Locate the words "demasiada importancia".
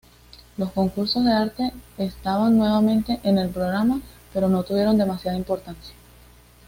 4.97-5.93